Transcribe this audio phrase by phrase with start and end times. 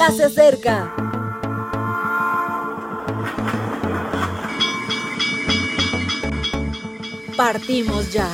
[0.00, 0.94] ya se acerca.
[7.36, 8.26] Partimos ya.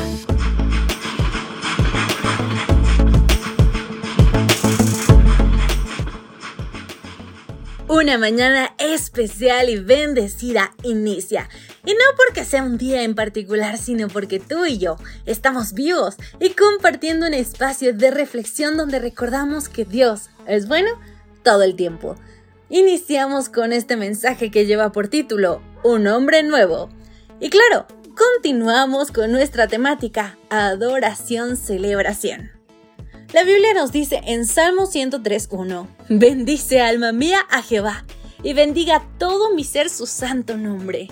[7.89, 11.49] Una mañana especial y bendecida inicia.
[11.85, 16.15] Y no porque sea un día en particular, sino porque tú y yo estamos vivos
[16.39, 20.91] y compartiendo un espacio de reflexión donde recordamos que Dios es bueno
[21.47, 22.17] todo el tiempo.
[22.71, 26.89] Iniciamos con este mensaje que lleva por título Un hombre nuevo.
[27.39, 32.51] Y claro, continuamos con nuestra temática Adoración, celebración.
[33.33, 38.05] La Biblia nos dice en Salmo 103.1, bendice alma mía a Jehová
[38.43, 41.07] y bendiga todo mi ser su santo nombre.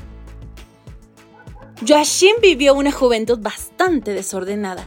[1.87, 4.85] Joachim vivió una juventud bastante desordenada.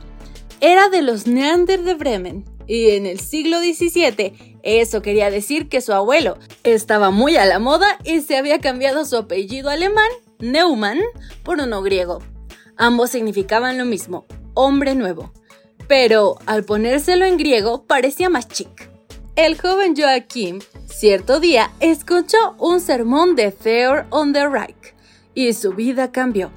[0.60, 5.82] Era de los Neander de Bremen y en el siglo XVII eso quería decir que
[5.82, 11.00] su abuelo estaba muy a la moda y se había cambiado su apellido alemán, Neumann,
[11.44, 12.20] por uno griego.
[12.76, 15.32] Ambos significaban lo mismo, hombre nuevo
[15.88, 18.90] pero al ponérselo en griego parecía más chic.
[19.36, 24.96] El joven Joachim cierto día escuchó un sermón de Fear on the Reich
[25.34, 26.52] y su vida cambió.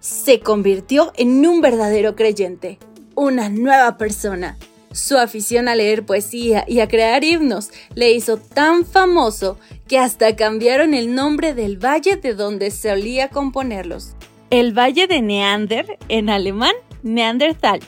[0.00, 2.78] Se convirtió en un verdadero creyente,
[3.14, 4.56] una nueva persona.
[4.92, 10.36] Su afición a leer poesía y a crear himnos le hizo tan famoso que hasta
[10.36, 14.14] cambiaron el nombre del valle de donde solía componerlos.
[14.50, 16.72] El valle de Neander, en alemán,
[17.02, 17.80] Neandertal,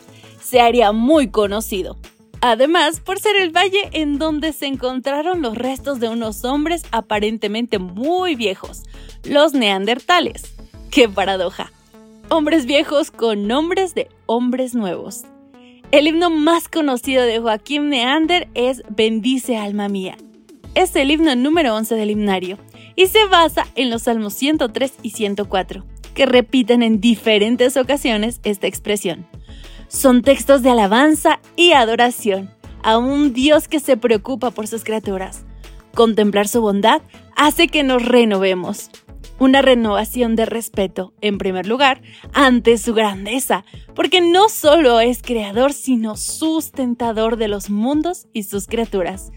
[0.43, 1.97] se haría muy conocido.
[2.43, 7.79] Además, por ser el valle en donde se encontraron los restos de unos hombres aparentemente
[7.79, 8.83] muy viejos,
[9.25, 10.55] los neandertales.
[10.91, 11.71] ¡Qué paradoja!
[12.31, 15.25] Hombres viejos con nombres de hombres nuevos.
[15.93, 20.17] El himno más conocido de Joaquín Neander es Bendice alma mía.
[20.75, 22.59] Es el himno número 11 del himnario
[22.97, 28.67] y se basa en los salmos 103 y 104, que repiten en diferentes ocasiones esta
[28.67, 29.27] expresión
[29.91, 32.49] son textos de alabanza y adoración
[32.85, 35.45] a un Dios que se preocupa por sus criaturas.
[35.95, 37.03] Contemplar su bondad
[37.37, 38.91] hace que nos renovemos.
[39.41, 42.03] Una renovación de respeto, en primer lugar,
[42.35, 43.65] ante su grandeza,
[43.95, 49.33] porque no solo es creador, sino sustentador de los mundos y sus criaturas.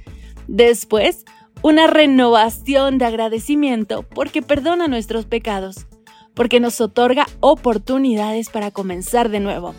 [0.50, 1.24] Después,
[1.62, 5.88] una renovación de agradecimiento porque perdona nuestros pecados,
[6.34, 9.74] porque nos otorga oportunidades para comenzar de nuevo.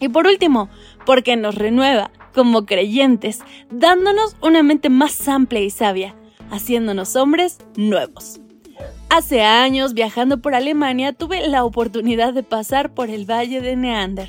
[0.00, 0.68] Y por último,
[1.06, 3.40] porque nos renueva como creyentes,
[3.70, 6.14] dándonos una mente más amplia y sabia,
[6.50, 8.40] haciéndonos hombres nuevos.
[9.08, 14.28] Hace años, viajando por Alemania, tuve la oportunidad de pasar por el valle de Neander.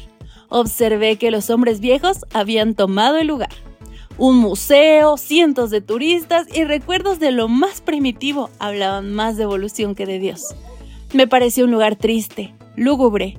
[0.49, 3.49] Observé que los hombres viejos habían tomado el lugar.
[4.17, 9.93] Un museo, cientos de turistas y recuerdos de lo más primitivo hablaban más de evolución
[9.93, 10.55] que de Dios.
[11.13, 13.37] Me pareció un lugar triste, lúgubre,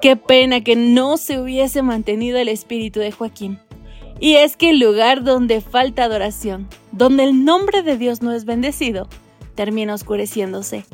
[0.00, 3.58] Qué pena que no se hubiese mantenido el espíritu de Joaquín.
[4.20, 8.44] Y es que el lugar donde falta adoración, donde el nombre de Dios no es
[8.44, 9.08] bendecido,
[9.58, 10.84] termina oscureciéndose.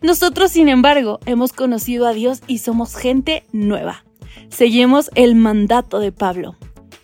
[0.00, 4.02] Nosotros, sin embargo, hemos conocido a Dios y somos gente nueva.
[4.48, 6.56] Seguimos el mandato de Pablo,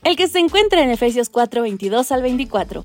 [0.02, 2.84] el que se encuentra en Efesios 4, 22 al 24.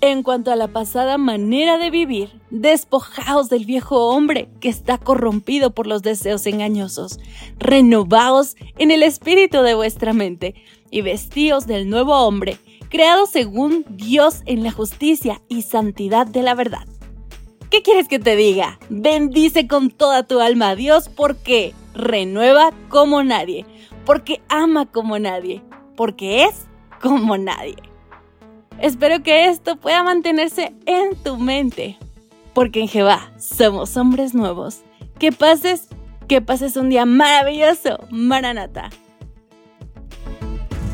[0.00, 5.74] En cuanto a la pasada manera de vivir, despojaos del viejo hombre que está corrompido
[5.74, 7.18] por los deseos engañosos,
[7.58, 10.54] renovaos en el espíritu de vuestra mente
[10.92, 12.58] y vestíos del nuevo hombre,
[12.88, 16.86] creado según Dios en la justicia y santidad de la verdad.
[17.70, 18.78] ¿Qué quieres que te diga?
[18.88, 23.66] Bendice con toda tu alma a Dios porque renueva como nadie,
[24.06, 25.62] porque ama como nadie,
[25.94, 26.66] porque es
[27.02, 27.76] como nadie.
[28.80, 31.98] Espero que esto pueda mantenerse en tu mente,
[32.54, 34.80] porque en Jehová somos hombres nuevos.
[35.18, 35.88] Que pases,
[36.26, 38.88] que pases un día maravilloso, Maranata.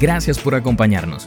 [0.00, 1.26] Gracias por acompañarnos.